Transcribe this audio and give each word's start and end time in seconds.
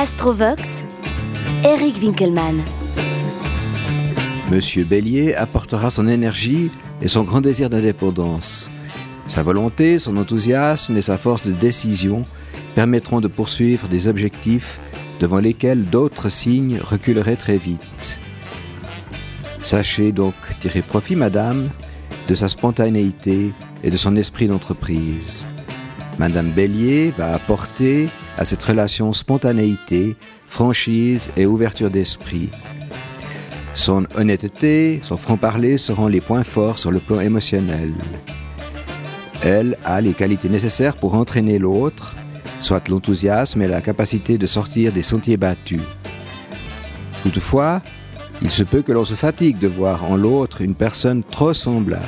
Astrovox, 0.00 0.82
Eric 1.62 1.98
Winkelmann. 2.00 2.62
Monsieur 4.50 4.84
Bélier 4.84 5.34
apportera 5.34 5.90
son 5.90 6.08
énergie 6.08 6.70
et 7.02 7.08
son 7.08 7.22
grand 7.22 7.42
désir 7.42 7.68
d'indépendance. 7.68 8.72
Sa 9.26 9.42
volonté, 9.42 9.98
son 9.98 10.16
enthousiasme 10.16 10.96
et 10.96 11.02
sa 11.02 11.18
force 11.18 11.46
de 11.48 11.52
décision 11.52 12.22
permettront 12.74 13.20
de 13.20 13.28
poursuivre 13.28 13.88
des 13.88 14.08
objectifs 14.08 14.80
devant 15.20 15.38
lesquels 15.38 15.84
d'autres 15.84 16.30
signes 16.30 16.80
reculeraient 16.82 17.36
très 17.36 17.58
vite. 17.58 18.20
Sachez 19.60 20.12
donc 20.12 20.32
tirer 20.60 20.80
profit, 20.80 21.14
madame, 21.14 21.68
de 22.26 22.34
sa 22.34 22.48
spontanéité 22.48 23.52
et 23.84 23.90
de 23.90 23.98
son 23.98 24.16
esprit 24.16 24.48
d'entreprise. 24.48 25.46
Madame 26.20 26.50
Bélier 26.50 27.14
va 27.16 27.32
apporter 27.32 28.10
à 28.36 28.44
cette 28.44 28.62
relation 28.62 29.14
spontanéité, 29.14 30.16
franchise 30.46 31.30
et 31.34 31.46
ouverture 31.46 31.88
d'esprit. 31.88 32.50
Son 33.74 34.06
honnêteté, 34.14 35.00
son 35.02 35.16
franc-parler 35.16 35.78
seront 35.78 36.08
les 36.08 36.20
points 36.20 36.42
forts 36.42 36.78
sur 36.78 36.90
le 36.90 37.00
plan 37.00 37.20
émotionnel. 37.20 37.94
Elle 39.42 39.78
a 39.82 40.02
les 40.02 40.12
qualités 40.12 40.50
nécessaires 40.50 40.94
pour 40.94 41.14
entraîner 41.14 41.58
l'autre, 41.58 42.14
soit 42.60 42.86
l'enthousiasme 42.90 43.62
et 43.62 43.66
la 43.66 43.80
capacité 43.80 44.36
de 44.36 44.46
sortir 44.46 44.92
des 44.92 45.02
sentiers 45.02 45.38
battus. 45.38 45.80
Toutefois, 47.22 47.80
il 48.42 48.50
se 48.50 48.62
peut 48.62 48.82
que 48.82 48.92
l'on 48.92 49.06
se 49.06 49.14
fatigue 49.14 49.58
de 49.58 49.68
voir 49.68 50.04
en 50.04 50.16
l'autre 50.16 50.60
une 50.60 50.74
personne 50.74 51.24
trop 51.24 51.54
semblable. 51.54 52.04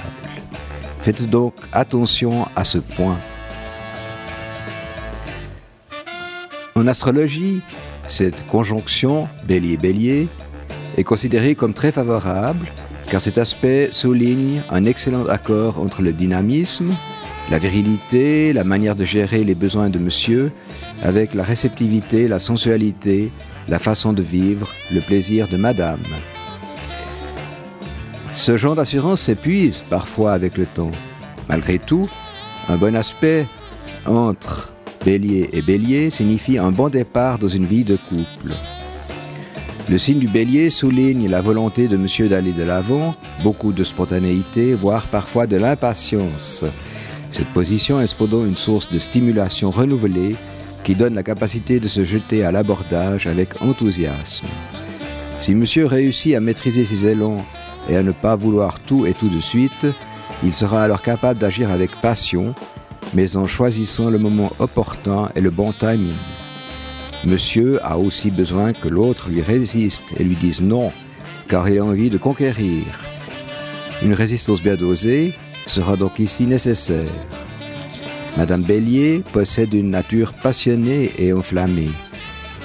Faites 1.00 1.30
donc 1.30 1.54
attention 1.72 2.46
à 2.54 2.66
ce 2.66 2.76
point. 2.76 3.16
En 6.82 6.88
astrologie, 6.88 7.60
cette 8.08 8.44
conjonction 8.48 9.28
bélier-bélier 9.46 10.26
est 10.96 11.04
considérée 11.04 11.54
comme 11.54 11.74
très 11.74 11.92
favorable 11.92 12.66
car 13.08 13.20
cet 13.20 13.38
aspect 13.38 13.90
souligne 13.92 14.62
un 14.68 14.84
excellent 14.84 15.26
accord 15.26 15.78
entre 15.78 16.02
le 16.02 16.12
dynamisme, 16.12 16.92
la 17.52 17.58
virilité, 17.58 18.52
la 18.52 18.64
manière 18.64 18.96
de 18.96 19.04
gérer 19.04 19.44
les 19.44 19.54
besoins 19.54 19.90
de 19.90 20.00
monsieur, 20.00 20.50
avec 21.02 21.34
la 21.34 21.44
réceptivité, 21.44 22.26
la 22.26 22.40
sensualité, 22.40 23.30
la 23.68 23.78
façon 23.78 24.12
de 24.12 24.22
vivre, 24.22 24.68
le 24.92 25.00
plaisir 25.02 25.46
de 25.46 25.58
madame. 25.58 26.02
Ce 28.32 28.56
genre 28.56 28.74
d'assurance 28.74 29.20
s'épuise 29.20 29.84
parfois 29.88 30.32
avec 30.32 30.58
le 30.58 30.66
temps. 30.66 30.90
Malgré 31.48 31.78
tout, 31.78 32.08
un 32.68 32.76
bon 32.76 32.96
aspect 32.96 33.46
entre 34.04 34.71
bélier 35.04 35.50
et 35.52 35.62
bélier 35.62 36.10
signifie 36.10 36.58
un 36.58 36.70
bon 36.70 36.88
départ 36.88 37.38
dans 37.38 37.48
une 37.48 37.66
vie 37.66 37.84
de 37.84 37.96
couple. 37.96 38.54
Le 39.88 39.98
signe 39.98 40.18
du 40.18 40.28
bélier 40.28 40.70
souligne 40.70 41.28
la 41.28 41.40
volonté 41.40 41.88
de 41.88 41.96
monsieur 41.96 42.28
d'aller 42.28 42.52
de 42.52 42.62
l'avant, 42.62 43.14
beaucoup 43.42 43.72
de 43.72 43.84
spontanéité, 43.84 44.74
voire 44.74 45.06
parfois 45.06 45.46
de 45.46 45.56
l'impatience. 45.56 46.64
Cette 47.30 47.48
position 47.48 48.00
est 48.00 48.06
cependant 48.06 48.44
une 48.44 48.56
source 48.56 48.92
de 48.92 48.98
stimulation 48.98 49.70
renouvelée 49.70 50.36
qui 50.84 50.94
donne 50.94 51.14
la 51.14 51.22
capacité 51.22 51.80
de 51.80 51.88
se 51.88 52.04
jeter 52.04 52.44
à 52.44 52.52
l'abordage 52.52 53.26
avec 53.26 53.60
enthousiasme. 53.62 54.46
Si 55.40 55.54
monsieur 55.54 55.86
réussit 55.86 56.34
à 56.34 56.40
maîtriser 56.40 56.84
ses 56.84 57.06
élans 57.06 57.44
et 57.88 57.96
à 57.96 58.02
ne 58.02 58.12
pas 58.12 58.36
vouloir 58.36 58.80
tout 58.80 59.06
et 59.06 59.14
tout 59.14 59.28
de 59.28 59.40
suite, 59.40 59.86
il 60.44 60.54
sera 60.54 60.82
alors 60.82 61.02
capable 61.02 61.40
d'agir 61.40 61.70
avec 61.70 61.90
passion, 62.00 62.54
mais 63.14 63.36
en 63.36 63.46
choisissant 63.46 64.10
le 64.10 64.18
moment 64.18 64.52
opportun 64.58 65.30
et 65.34 65.40
le 65.40 65.50
bon 65.50 65.72
timing. 65.72 66.14
Monsieur 67.24 67.78
a 67.84 67.98
aussi 67.98 68.30
besoin 68.30 68.72
que 68.72 68.88
l'autre 68.88 69.28
lui 69.28 69.42
résiste 69.42 70.14
et 70.18 70.24
lui 70.24 70.34
dise 70.34 70.62
non, 70.62 70.92
car 71.48 71.68
il 71.68 71.78
a 71.78 71.84
envie 71.84 72.10
de 72.10 72.18
conquérir. 72.18 72.84
Une 74.02 74.14
résistance 74.14 74.62
bien 74.62 74.74
dosée 74.74 75.34
sera 75.66 75.96
donc 75.96 76.18
ici 76.18 76.46
nécessaire. 76.46 77.10
Madame 78.36 78.62
Bélier 78.62 79.22
possède 79.32 79.74
une 79.74 79.90
nature 79.90 80.32
passionnée 80.32 81.12
et 81.18 81.32
enflammée. 81.32 81.90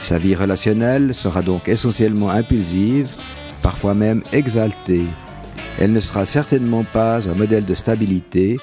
Sa 0.02 0.18
vie 0.18 0.36
relationnelle 0.36 1.14
sera 1.14 1.42
donc 1.42 1.68
essentiellement 1.68 2.30
impulsive, 2.30 3.10
parfois 3.62 3.94
même 3.94 4.24
exaltée. 4.32 5.06
Elle 5.80 5.92
ne 5.92 6.00
sera 6.00 6.26
certainement 6.26 6.84
pas 6.84 7.30
un 7.30 7.34
modèle 7.34 7.66
de 7.66 7.76
stabilité, 7.76 8.58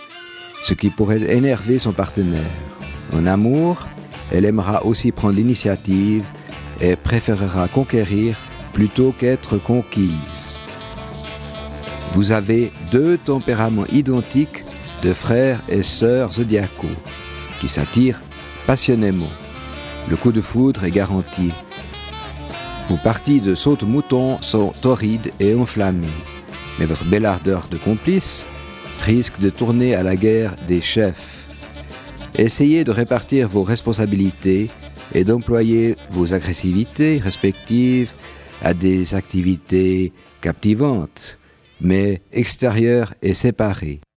ce 0.64 0.72
qui 0.74 0.88
pourrait 0.88 1.30
énerver 1.30 1.78
son 1.78 1.92
partenaire. 1.92 2.50
En 3.12 3.26
amour, 3.26 3.86
elle 4.32 4.46
aimera 4.46 4.84
aussi 4.84 5.12
prendre 5.12 5.36
l'initiative 5.36 6.24
et 6.80 6.96
préférera 6.96 7.68
conquérir 7.68 8.36
plutôt 8.72 9.12
qu'être 9.12 9.58
conquise. 9.58 10.58
Vous 12.12 12.32
avez 12.32 12.72
deux 12.90 13.18
tempéraments 13.18 13.86
identiques 13.86 14.64
de 15.02 15.12
frères 15.12 15.60
et 15.68 15.82
sœurs 15.82 16.32
zodiacaux 16.32 16.88
qui 17.60 17.68
s'attirent 17.68 18.22
passionnément. 18.66 19.30
Le 20.08 20.16
coup 20.16 20.32
de 20.32 20.40
foudre 20.40 20.84
est 20.84 20.90
garanti. 20.90 21.52
Vos 22.88 22.96
parties 22.96 23.40
de 23.40 23.54
saute-mouton 23.54 24.38
sont 24.40 24.72
torrides 24.80 25.30
et 25.40 25.54
enflammées, 25.54 26.06
mais 26.78 26.86
votre 26.86 27.04
belle 27.04 27.26
ardeur 27.26 27.68
de 27.70 27.76
complice 27.76 28.46
risque 29.04 29.38
de 29.38 29.50
tourner 29.50 29.94
à 29.94 30.02
la 30.02 30.16
guerre 30.16 30.56
des 30.66 30.80
chefs. 30.80 31.46
Essayez 32.36 32.84
de 32.84 32.90
répartir 32.90 33.48
vos 33.48 33.62
responsabilités 33.62 34.70
et 35.12 35.24
d'employer 35.24 35.96
vos 36.08 36.32
agressivités 36.32 37.18
respectives 37.18 38.12
à 38.62 38.72
des 38.72 39.14
activités 39.14 40.12
captivantes, 40.40 41.38
mais 41.80 42.22
extérieures 42.32 43.12
et 43.20 43.34
séparées. 43.34 44.00